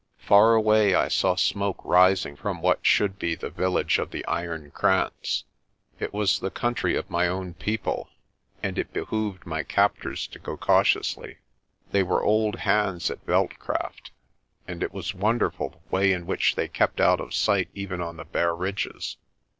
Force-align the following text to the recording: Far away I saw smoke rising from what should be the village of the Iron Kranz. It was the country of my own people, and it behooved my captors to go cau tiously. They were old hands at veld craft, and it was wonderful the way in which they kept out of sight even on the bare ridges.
Far 0.17 0.55
away 0.55 0.95
I 0.95 1.09
saw 1.09 1.35
smoke 1.35 1.79
rising 1.85 2.35
from 2.35 2.59
what 2.59 2.79
should 2.83 3.19
be 3.19 3.35
the 3.35 3.51
village 3.51 3.99
of 3.99 4.09
the 4.09 4.25
Iron 4.25 4.71
Kranz. 4.71 5.43
It 5.99 6.11
was 6.11 6.39
the 6.39 6.49
country 6.49 6.95
of 6.95 7.11
my 7.11 7.27
own 7.27 7.53
people, 7.53 8.09
and 8.63 8.79
it 8.79 8.91
behooved 8.93 9.45
my 9.45 9.61
captors 9.61 10.25
to 10.29 10.39
go 10.39 10.57
cau 10.57 10.81
tiously. 10.81 11.35
They 11.91 12.01
were 12.01 12.23
old 12.23 12.55
hands 12.55 13.11
at 13.11 13.23
veld 13.27 13.59
craft, 13.59 14.09
and 14.67 14.81
it 14.81 14.91
was 14.91 15.13
wonderful 15.13 15.69
the 15.69 15.95
way 15.95 16.11
in 16.13 16.25
which 16.25 16.55
they 16.55 16.67
kept 16.67 16.99
out 16.99 17.21
of 17.21 17.35
sight 17.35 17.69
even 17.75 18.01
on 18.01 18.17
the 18.17 18.25
bare 18.25 18.55
ridges. 18.55 19.17